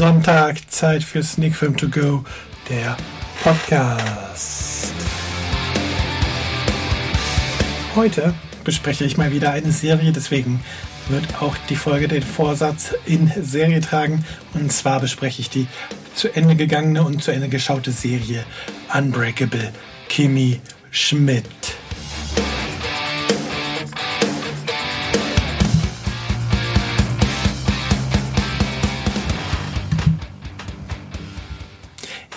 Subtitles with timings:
[0.00, 2.24] Sonntag, Zeit für Sneak Film to Go,
[2.70, 2.96] der
[3.44, 4.94] Podcast.
[7.94, 8.32] Heute
[8.64, 10.64] bespreche ich mal wieder eine Serie, deswegen
[11.10, 14.24] wird auch die Folge den Vorsatz in Serie tragen.
[14.54, 15.66] Und zwar bespreche ich die
[16.14, 18.44] zu Ende gegangene und zu Ende geschaute Serie
[18.94, 19.70] Unbreakable
[20.08, 21.44] Kimmy Schmidt.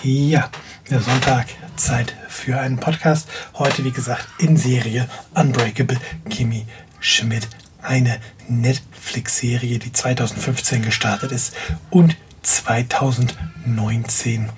[0.06, 0.50] Ja,
[0.90, 3.26] der Sonntag, Zeit für einen Podcast.
[3.54, 5.96] Heute, wie gesagt, in Serie Unbreakable
[6.28, 6.66] Kimmy
[7.00, 7.48] Schmidt.
[7.80, 11.56] Eine Netflix-Serie, die 2015 gestartet ist
[11.88, 14.50] und 2019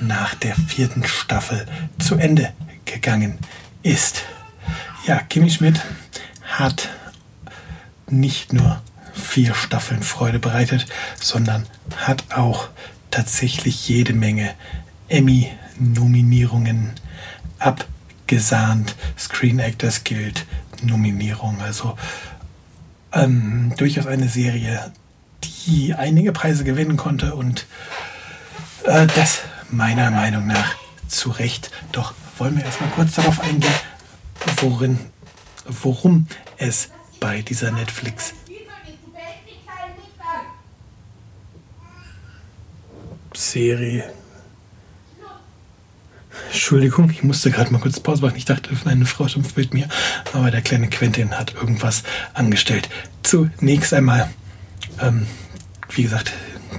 [0.00, 1.66] nach der vierten Staffel
[1.98, 2.54] zu Ende
[2.86, 3.36] gegangen
[3.82, 4.22] ist.
[5.06, 5.82] Ja, Kimmy Schmidt
[6.44, 6.88] hat
[8.08, 8.80] nicht nur
[9.12, 10.86] vier Staffeln Freude bereitet,
[11.20, 12.70] sondern hat auch
[13.10, 14.54] tatsächlich jede Menge
[15.14, 16.92] Emmy-Nominierungen
[17.58, 18.96] abgesahnt.
[19.16, 20.44] Screen Actors Guild
[20.82, 21.60] Nominierung.
[21.60, 21.96] Also
[23.12, 24.92] ähm, durchaus eine Serie,
[25.44, 27.66] die einige Preise gewinnen konnte und
[28.84, 30.74] äh, das meiner Meinung nach
[31.06, 31.70] zu Recht.
[31.92, 33.72] Doch wollen wir erstmal kurz darauf eingehen,
[34.56, 34.98] worin,
[35.64, 36.26] worum
[36.58, 36.90] es
[37.20, 38.34] bei dieser Netflix
[43.36, 44.12] Serie
[46.48, 48.36] Entschuldigung, ich musste gerade mal kurz Pause machen.
[48.36, 49.88] Ich dachte, meine Frau schimpft mit mir.
[50.32, 52.88] Aber der kleine Quentin hat irgendwas angestellt.
[53.22, 54.30] Zunächst einmal,
[55.00, 55.26] ähm,
[55.90, 56.32] wie gesagt,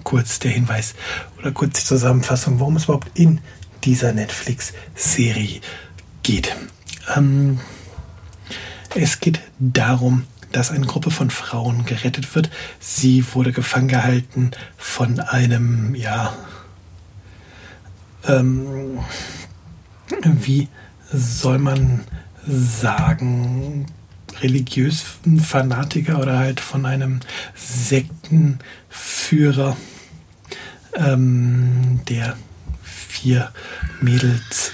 [0.03, 0.95] kurz der Hinweis
[1.37, 3.41] oder kurz die Zusammenfassung, worum es überhaupt in
[3.83, 5.61] dieser Netflix-Serie
[6.23, 6.55] geht.
[7.15, 7.59] Ähm,
[8.95, 12.49] es geht darum, dass eine Gruppe von Frauen gerettet wird.
[12.79, 16.33] Sie wurde gefangen gehalten von einem, ja,
[18.27, 18.99] ähm,
[20.25, 20.67] wie
[21.11, 22.01] soll man
[22.47, 23.85] sagen,
[24.41, 27.21] religiösen Fanatiker oder halt von einem
[27.55, 29.77] Sektenführer,
[30.95, 32.35] ähm, der
[32.83, 33.53] vier
[34.01, 34.73] Mädels,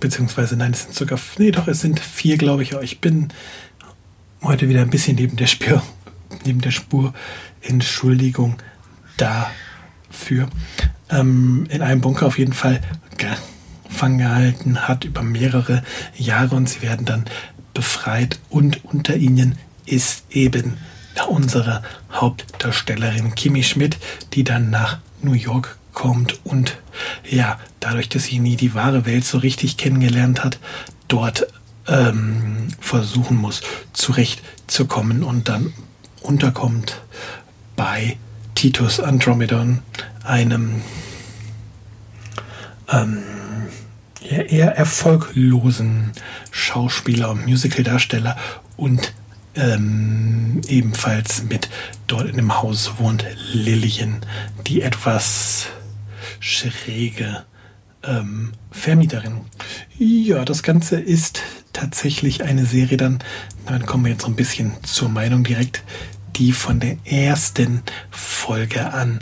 [0.00, 3.28] beziehungsweise nein, es sind sogar, nee doch, es sind vier, glaube ich, ich bin
[4.42, 5.82] heute wieder ein bisschen neben der Spur,
[6.44, 7.14] neben der Spur,
[7.60, 8.56] Entschuldigung
[9.16, 10.48] dafür.
[11.10, 12.80] Ähm, in einem Bunker auf jeden Fall
[14.04, 15.82] gefangen gehalten hat über mehrere
[16.14, 17.24] Jahre und sie werden dann
[17.72, 19.56] befreit und unter ihnen
[19.86, 20.76] ist eben
[21.28, 21.82] unsere
[22.12, 23.96] Hauptdarstellerin Kimi Schmidt,
[24.34, 26.76] die dann nach New York kommt und
[27.26, 30.58] ja, dadurch, dass sie nie die wahre Welt so richtig kennengelernt hat,
[31.08, 31.46] dort
[31.88, 33.62] ähm, versuchen muss,
[33.94, 35.72] zurechtzukommen und dann
[36.20, 37.00] unterkommt
[37.74, 38.18] bei
[38.54, 39.80] Titus Andromedon,
[40.24, 40.82] einem
[42.92, 43.22] ähm,
[44.24, 46.12] eher erfolglosen
[46.50, 48.36] Schauspieler und Musicaldarsteller
[48.76, 49.12] und
[49.54, 51.68] ähm, ebenfalls mit
[52.06, 54.20] dort in dem Haus wohnt Lillian,
[54.66, 55.66] die etwas
[56.40, 57.44] schräge
[58.02, 59.42] ähm, Vermieterin.
[59.98, 61.42] Ja, das Ganze ist
[61.72, 63.20] tatsächlich eine Serie, dann,
[63.66, 65.82] dann kommen wir jetzt so ein bisschen zur Meinung direkt,
[66.36, 69.20] die von der ersten Folge an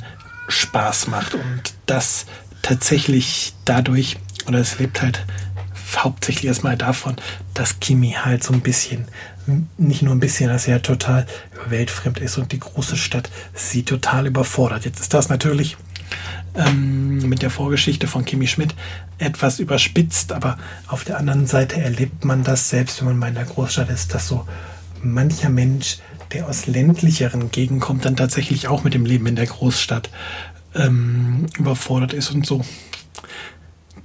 [0.49, 2.27] Spaß macht und das
[2.63, 4.17] tatsächlich dadurch,
[4.47, 5.25] oder es lebt halt
[5.97, 7.17] hauptsächlich erstmal davon,
[7.55, 9.07] dass Kimi halt so ein bisschen,
[9.77, 11.27] nicht nur ein bisschen, dass er total
[11.69, 14.85] weltfremd ist und die große Stadt sie total überfordert.
[14.85, 15.77] Jetzt ist das natürlich
[16.55, 18.75] ähm, mit der Vorgeschichte von Kimi Schmidt
[19.19, 23.35] etwas überspitzt, aber auf der anderen Seite erlebt man das selbst, wenn man mal in
[23.35, 24.47] der Großstadt ist, dass so
[25.03, 25.99] mancher Mensch,
[26.33, 30.11] der aus ländlicheren Gegenden kommt, dann tatsächlich auch mit dem Leben in der Großstadt
[30.75, 32.65] ähm, überfordert ist und so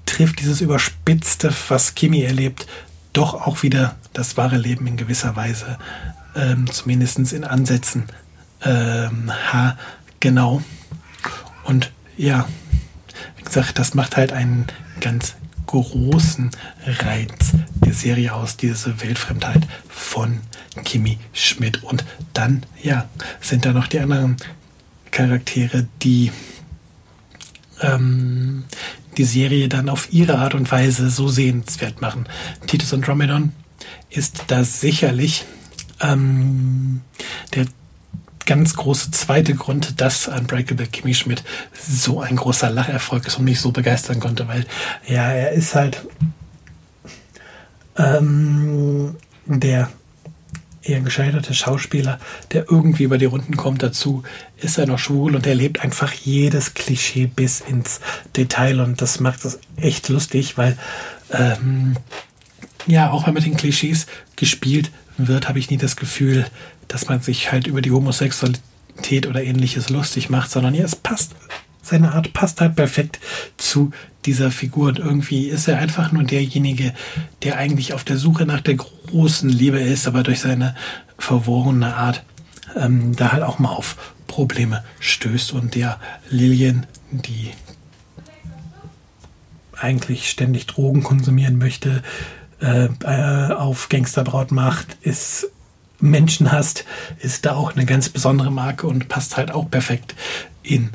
[0.07, 2.65] trifft dieses Überspitzte, was Kimi erlebt,
[3.13, 5.77] doch auch wieder das wahre Leben in gewisser Weise,
[6.35, 8.05] ähm, zumindest in Ansätzen,
[8.63, 9.77] ähm, ha,
[10.19, 10.63] genau.
[11.63, 12.47] Und ja,
[13.37, 14.65] wie gesagt, das macht halt einen
[14.99, 15.35] ganz
[15.67, 16.49] großen
[16.85, 17.53] Reiz
[17.85, 20.39] der Serie aus, diese Weltfremdheit von
[20.83, 21.83] Kimi Schmidt.
[21.83, 23.09] Und dann, ja,
[23.41, 24.37] sind da noch die anderen
[25.11, 26.31] Charaktere, die
[27.81, 28.65] ähm,
[29.17, 32.27] die Serie dann auf ihre Art und Weise so sehenswert machen.
[32.67, 33.51] Titus Andromedon
[34.09, 35.45] ist da sicherlich
[36.01, 37.01] ähm,
[37.53, 37.65] der
[38.45, 41.43] ganz große zweite Grund, dass Unbreakable Kimmy Schmidt
[41.73, 44.65] so ein großer Lacherfolg ist und mich so begeistern konnte, weil
[45.05, 46.07] ja, er ist halt
[47.97, 49.15] ähm,
[49.45, 49.89] der
[50.87, 52.19] eher gescheiterte Schauspieler,
[52.51, 53.83] der irgendwie über die Runden kommt.
[53.83, 54.23] Dazu
[54.57, 57.99] ist er noch schwul und er lebt einfach jedes Klischee bis ins
[58.35, 60.77] Detail und das macht es echt lustig, weil
[61.31, 61.97] ähm,
[62.85, 66.45] ja, auch wenn mit den Klischees gespielt wird, habe ich nie das Gefühl,
[66.87, 71.35] dass man sich halt über die Homosexualität oder ähnliches lustig macht, sondern ja, es passt.
[71.81, 73.19] Seine Art passt halt perfekt
[73.55, 73.91] zu
[74.25, 74.89] dieser Figur.
[74.89, 76.93] Und irgendwie ist er einfach nur derjenige,
[77.43, 78.96] der eigentlich auf der Suche nach der großen
[79.49, 80.75] Liebe ist, aber durch seine
[81.17, 82.23] verworrene Art
[82.75, 85.53] ähm, da halt auch mal auf Probleme stößt.
[85.53, 85.99] Und der
[86.29, 87.51] Lillian, die
[89.79, 92.03] eigentlich ständig Drogen konsumieren möchte,
[92.61, 95.49] äh, äh, auf Gangsterbraut macht, ist
[95.99, 96.85] Menschen hast,
[97.19, 100.15] ist da auch eine ganz besondere Marke und passt halt auch perfekt
[100.63, 100.91] in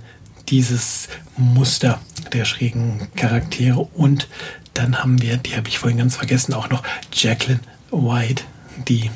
[0.48, 2.00] dieses Muster
[2.32, 3.80] der schrägen Charaktere.
[3.80, 4.28] Und
[4.74, 6.82] dann haben wir, die habe ich vorhin ganz vergessen, auch noch
[7.12, 7.60] Jacqueline
[7.92, 8.44] White,
[8.88, 9.10] die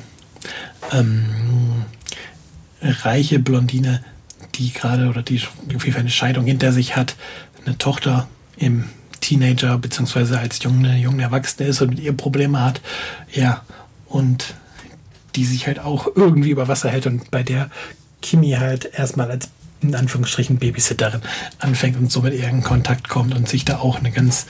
[0.93, 1.85] ähm,
[2.81, 4.05] reiche Blondine,
[4.55, 5.41] die gerade oder die
[5.75, 7.17] auf jeden eine Scheidung hinter sich hat,
[7.65, 8.85] eine Tochter im
[9.21, 12.81] Teenager beziehungsweise als junge, junge Erwachsene ist und mit ihr Probleme hat.
[13.33, 13.63] Ja,
[14.07, 14.55] und
[15.35, 17.71] die sich halt auch irgendwie über Wasser hält und bei der
[18.23, 19.49] Kimi halt erstmal als
[19.83, 21.21] in Anführungsstrichen Babysitterin
[21.59, 24.47] anfängt und so mit ihr in Kontakt kommt und sich da auch eine ganz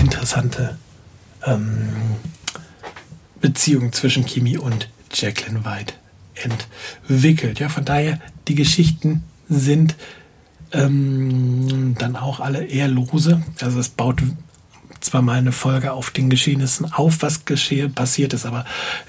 [0.00, 0.76] interessante
[1.44, 1.88] ähm,
[3.40, 5.94] Beziehung zwischen Kimi und Jacqueline White
[6.34, 7.58] entwickelt.
[7.58, 9.96] Ja, von daher, die Geschichten sind
[10.72, 13.42] ähm, dann auch alle eher lose.
[13.60, 14.22] Also es baut
[15.00, 18.64] zwar mal eine Folge auf den Geschehnissen auf, was geschehe, passiert ist, aber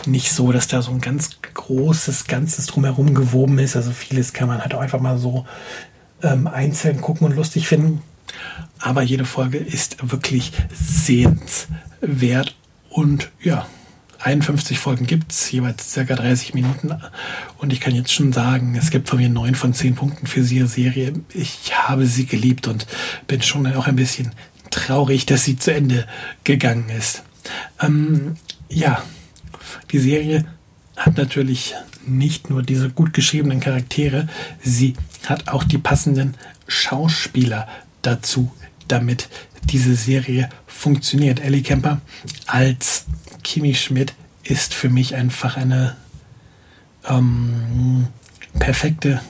[0.05, 3.75] nicht so, dass da so ein ganz großes Ganzes drumherum gewoben ist.
[3.75, 5.45] Also vieles kann man halt auch einfach mal so
[6.21, 8.01] ähm, einzeln gucken und lustig finden.
[8.79, 12.55] Aber jede Folge ist wirklich sehenswert
[12.89, 13.65] und ja,
[14.27, 16.93] 51 Folgen gibt es, jeweils circa 30 Minuten.
[17.57, 20.41] Und ich kann jetzt schon sagen, es gibt von mir 9 von 10 Punkten für
[20.41, 21.13] die Serie.
[21.33, 22.87] Ich habe sie geliebt und
[23.27, 24.31] bin schon auch ein bisschen
[24.69, 26.05] traurig, dass sie zu Ende
[26.43, 27.23] gegangen ist.
[27.81, 28.35] Ähm,
[28.69, 29.01] ja,
[29.91, 30.45] die Serie
[30.97, 31.73] hat natürlich
[32.05, 34.27] nicht nur diese gut geschriebenen Charaktere,
[34.61, 34.95] sie
[35.25, 36.35] hat auch die passenden
[36.67, 37.67] Schauspieler
[38.01, 38.51] dazu,
[38.87, 39.29] damit
[39.63, 41.39] diese Serie funktioniert.
[41.39, 42.01] Ellie Kemper
[42.45, 43.05] als
[43.47, 44.13] Kimi Schmidt
[44.43, 45.95] ist für mich einfach eine
[47.07, 48.07] ähm,
[48.59, 49.21] perfekte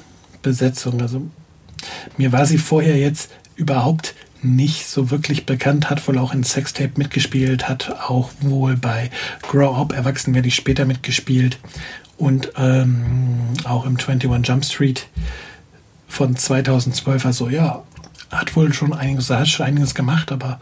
[0.42, 1.00] Besetzung.
[1.02, 1.22] Also
[2.18, 6.94] mir war sie vorher jetzt überhaupt nicht so wirklich bekannt, hat wohl auch in Sextape
[6.96, 9.12] mitgespielt, hat auch wohl bei
[9.44, 11.60] Grow Up Erwachsen werde ich später mitgespielt
[12.18, 15.06] und ähm, auch im 21 Jump Street
[16.08, 17.24] von 2012.
[17.24, 17.84] Also ja,
[18.31, 20.60] hat wohl schon einiges, hat schon einiges gemacht, aber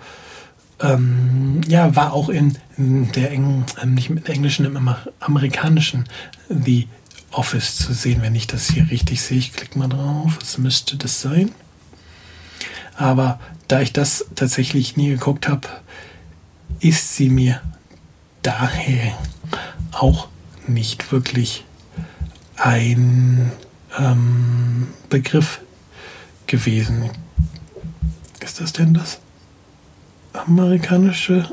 [0.81, 6.05] ähm, ja, war auch in, der engen, ähm, nicht im englischen, im amerikanischen
[6.49, 6.87] The
[7.31, 9.37] Office zu sehen, wenn ich das hier richtig sehe.
[9.37, 11.51] Ich klicke mal drauf, was müsste das sein?
[12.97, 15.67] Aber da ich das tatsächlich nie geguckt habe,
[16.79, 17.61] ist sie mir
[18.41, 19.17] daher
[19.91, 20.27] auch
[20.67, 21.65] nicht wirklich
[22.57, 23.51] ein
[23.97, 25.61] ähm, Begriff
[26.47, 27.09] gewesen.
[28.39, 29.19] Ist das denn das?
[30.45, 31.49] Amerikanische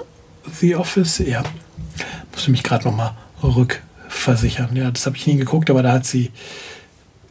[0.61, 1.19] The Office?
[1.19, 1.43] Ja.
[2.33, 4.75] Musste mich gerade nochmal rückversichern.
[4.77, 6.31] Ja, das habe ich nie geguckt, aber da hat sie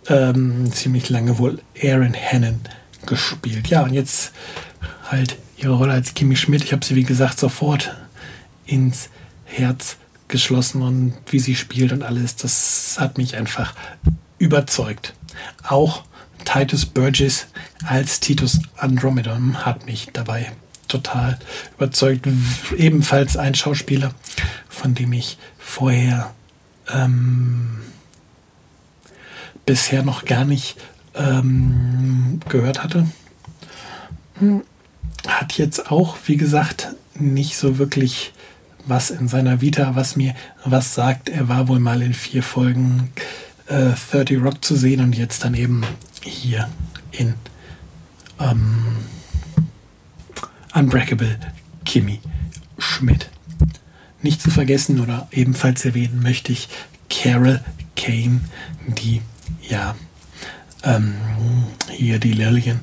[0.08, 2.62] ähm, ziemlich lange wohl Aaron Hannon
[3.06, 3.68] gespielt.
[3.68, 4.32] Ja, und jetzt
[5.10, 6.64] halt ihre Rolle als Kimi Schmidt.
[6.64, 7.96] Ich habe sie, wie gesagt, sofort
[8.66, 9.10] ins
[9.46, 13.74] Herz geschlossen und wie sie spielt und alles, das hat mich einfach
[14.38, 15.14] überzeugt.
[15.68, 16.04] Auch
[16.46, 17.48] Titus Burgess
[17.86, 20.52] als Titus Andromedon hat mich dabei
[20.92, 21.40] total
[21.78, 22.28] überzeugt.
[22.78, 24.14] Ebenfalls ein Schauspieler,
[24.70, 26.34] von dem ich vorher
[26.94, 27.82] ähm,
[29.66, 30.78] bisher noch gar nicht
[31.16, 33.08] ähm, gehört hatte.
[35.28, 38.34] Hat jetzt auch, wie gesagt, nicht so wirklich
[38.86, 40.34] was in seiner Vita, was mir
[40.66, 41.30] was sagt.
[41.30, 43.12] Er war wohl mal in vier Folgen
[43.68, 45.84] äh, 30 Rock zu sehen und jetzt dann eben
[46.24, 46.68] hier
[47.12, 47.36] in
[48.40, 48.98] ähm,
[50.74, 51.38] Unbreakable
[51.86, 52.20] Kimmy
[52.78, 53.30] Schmidt.
[54.22, 56.70] Nicht zu vergessen oder ebenfalls erwähnen möchte ich
[57.10, 57.60] Carol
[57.96, 58.42] Kane,
[58.88, 59.22] die
[59.68, 59.96] ja
[60.84, 61.16] ähm,
[61.90, 62.80] hier die Lillian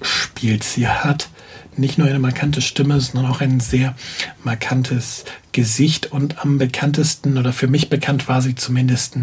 [0.00, 0.64] spielt.
[0.64, 1.28] Sie hat
[1.76, 3.94] nicht nur eine markante Stimme, sondern auch ein sehr
[4.42, 9.16] markantes Gesicht und am bekanntesten oder für mich bekannt war sie zumindest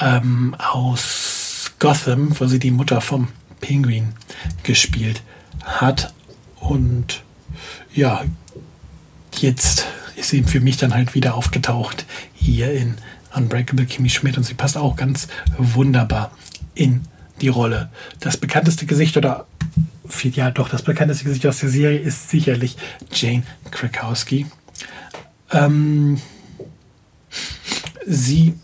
[0.00, 3.28] ähm, aus Gotham, wo sie die Mutter vom
[3.60, 4.12] Penguin
[4.62, 5.22] gespielt
[5.64, 6.12] hat.
[6.62, 7.22] Und
[7.92, 8.24] ja,
[9.34, 12.94] jetzt ist sie für mich dann halt wieder aufgetaucht hier in
[13.34, 15.26] Unbreakable Kimmy Schmidt und sie passt auch ganz
[15.58, 16.30] wunderbar
[16.74, 17.02] in
[17.40, 17.90] die Rolle.
[18.20, 19.46] Das bekannteste Gesicht oder
[20.22, 22.76] ja doch, das bekannteste Gesicht aus der Serie ist sicherlich
[23.12, 24.46] Jane Krakowski.
[25.50, 26.20] Ähm,
[28.06, 28.54] sie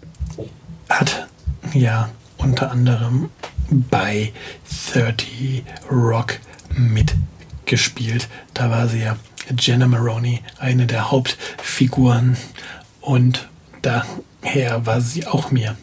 [0.89, 1.27] hat
[1.75, 3.31] ja unter anderem
[3.71, 4.33] bei
[4.93, 6.39] 30 Rock
[7.69, 8.29] mitgespielt.
[8.55, 9.17] Da war sie ja
[9.59, 12.37] Jenna Maroney, eine der Hauptfiguren.
[13.03, 13.49] Und
[13.83, 15.77] daher war sie auch mir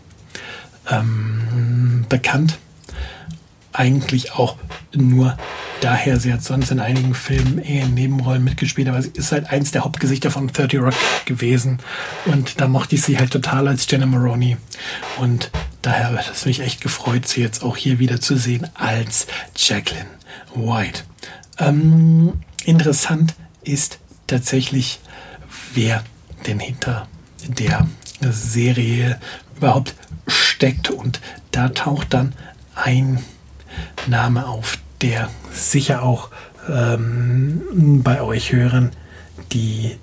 [0.89, 2.57] ähm, bekannt.
[3.71, 4.55] Eigentlich auch
[4.95, 5.37] nur
[5.81, 9.51] daher, sie hat sonst in einigen Filmen eher in Nebenrollen mitgespielt, aber sie ist halt
[9.51, 11.79] eins der Hauptgesichter von 30 Rock gewesen.
[12.25, 14.57] Und da mochte ich sie halt total als Jenna Maroney.
[15.17, 15.51] Und
[15.83, 20.09] daher hat es mich echt gefreut, sie jetzt auch hier wieder zu sehen als Jacqueline
[20.55, 21.03] White.
[21.57, 22.33] Ähm,
[22.65, 24.99] interessant ist tatsächlich,
[25.73, 26.03] wer
[26.47, 27.07] denn hinter
[27.47, 27.87] der
[28.29, 29.19] Serie
[29.57, 29.95] überhaupt
[30.27, 30.89] steckt.
[30.89, 31.21] Und
[31.51, 32.33] da taucht dann
[32.75, 33.23] ein
[34.07, 36.29] Name auf, der sicher auch
[36.69, 38.91] ähm, bei euch hören,
[39.51, 39.97] die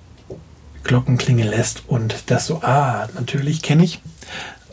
[0.85, 4.01] Glocken klingen lässt und das so, ah, natürlich kenne ich,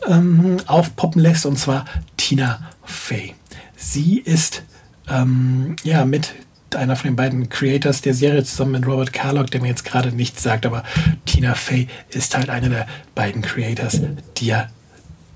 [0.08, 1.84] ähm, aufpoppen lässt, und zwar
[2.16, 3.34] Tina Fey.
[3.76, 4.62] Sie ist
[5.08, 6.34] ähm, ja mit
[6.76, 10.12] einer von den beiden Creators der Serie zusammen mit Robert Carlock, der mir jetzt gerade
[10.12, 10.84] nichts sagt, aber
[11.26, 14.00] Tina Fey ist halt einer der beiden Creators,
[14.40, 14.68] ja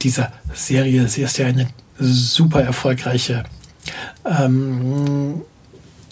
[0.05, 3.45] dieser Serie, sie ist ja eine super erfolgreiche
[4.25, 5.43] ähm,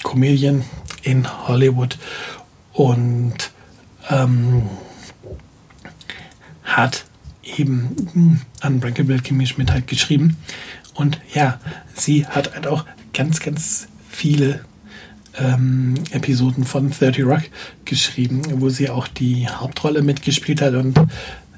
[0.02, 0.64] Comedian
[1.02, 1.98] in Hollywood
[2.72, 3.34] und
[4.10, 4.62] ähm,
[6.64, 7.04] hat
[7.44, 10.36] eben Unbreakable Kimmy Schmidt halt geschrieben.
[10.94, 11.58] Und ja,
[11.94, 14.64] sie hat halt auch ganz, ganz viele
[15.38, 17.42] ähm, Episoden von 30 Rock
[17.84, 20.98] geschrieben, wo sie auch die Hauptrolle mitgespielt hat und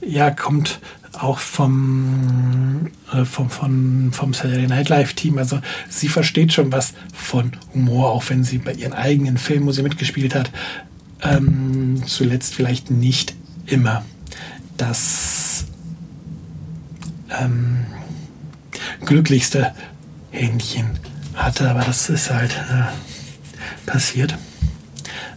[0.07, 0.81] ja, kommt
[1.13, 5.39] auch vom, äh, vom, vom, vom Saturday Night Live Team.
[5.39, 9.73] Also sie versteht schon was von Humor, auch wenn sie bei ihren eigenen Filmen, wo
[9.73, 10.51] sie mitgespielt hat,
[11.23, 13.35] ähm, zuletzt vielleicht nicht
[13.67, 14.05] immer
[14.77, 15.67] das
[17.31, 17.87] ähm,
[19.05, 19.73] glücklichste
[20.31, 20.99] Händchen
[21.35, 23.14] hatte, aber das ist halt äh,
[23.87, 24.37] passiert.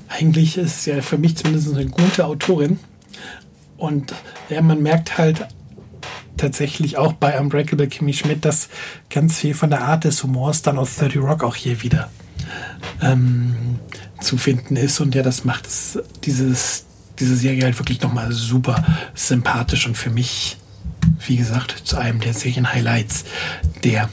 [0.08, 2.80] Eigentlich ist sie ja für mich zumindest eine gute Autorin.
[3.78, 4.14] Und
[4.50, 5.48] ja, man merkt halt
[6.38, 8.70] tatsächlich auch bei Unbreakable Kimmy Schmidt, dass
[9.10, 12.10] ganz viel von der Art des Humors dann aus 30 Rock auch hier wieder
[13.02, 13.80] ähm,
[14.22, 15.00] zu finden ist.
[15.00, 16.86] Und ja, das macht es, dieses,
[17.20, 20.58] diese Serie halt wirklich nochmal super sympathisch und für mich,
[21.26, 23.26] wie gesagt, zu einem der Serien-Highlights
[23.84, 24.10] der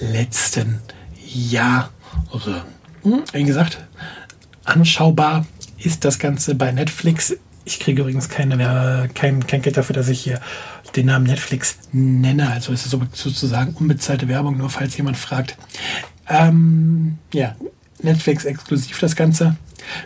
[0.00, 0.80] letzten
[1.24, 1.90] Jahre.
[3.02, 3.78] Wie gesagt,
[4.64, 5.46] anschaubar
[5.78, 7.36] ist das Ganze bei Netflix.
[7.64, 10.40] Ich kriege übrigens keine, kein, kein Geld dafür, dass ich hier
[10.96, 12.50] den Namen Netflix nenne.
[12.50, 15.56] Also ist es sozusagen unbezahlte Werbung, nur falls jemand fragt.
[16.28, 17.54] Ähm, ja,
[18.02, 19.56] Netflix exklusiv das Ganze.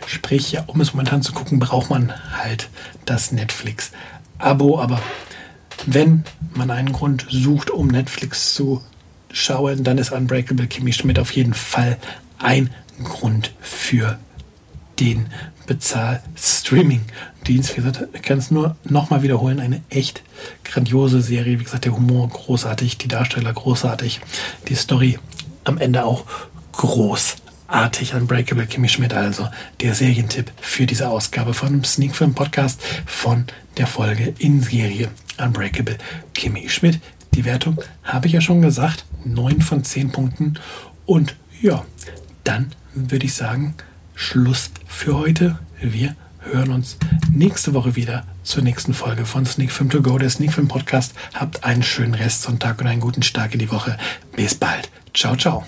[0.07, 2.69] Sprich, ja, um es momentan zu gucken, braucht man halt
[3.05, 4.79] das Netflix-Abo.
[4.79, 5.01] Aber
[5.85, 6.23] wenn
[6.53, 8.81] man einen Grund sucht, um Netflix zu
[9.31, 11.97] schauen, dann ist Unbreakable Kimmy Schmidt auf jeden Fall
[12.39, 12.69] ein
[13.03, 14.17] Grund für
[14.99, 15.27] den
[15.67, 17.71] Bezahl-Streaming-Dienst.
[17.71, 19.59] Wie gesagt, ich kann es nur nochmal wiederholen.
[19.59, 20.23] Eine echt
[20.63, 21.59] grandiose Serie.
[21.59, 24.21] Wie gesagt, der Humor großartig, die Darsteller großartig,
[24.67, 25.19] die Story
[25.63, 26.25] am Ende auch
[26.73, 28.13] großartig.
[28.13, 29.49] Unbreakable Kimmy Schmidt, also
[29.81, 33.45] der Serientipp für diese Ausgabe von Sneak Film Podcast von
[33.77, 35.97] der Folge in Serie Unbreakable
[36.33, 36.99] Kimmy Schmidt.
[37.33, 40.59] Die Wertung habe ich ja schon gesagt, 9 von 10 Punkten.
[41.05, 41.83] Und ja,
[42.45, 43.75] dann würde ich sagen,
[44.15, 45.59] Schluss für heute.
[45.81, 46.97] Wir hören uns
[47.31, 51.13] nächste Woche wieder zur nächsten Folge von Sneak Film To Go, der Sneak Film Podcast.
[51.33, 53.97] Habt einen schönen Restsonntag und einen guten Start in die Woche.
[54.35, 54.89] Bis bald.
[55.13, 55.65] Ciao, ciao.